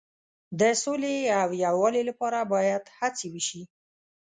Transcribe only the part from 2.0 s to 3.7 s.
لپاره باید هڅې وشي.